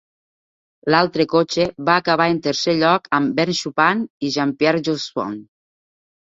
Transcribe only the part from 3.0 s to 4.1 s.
amb Vern Schuppan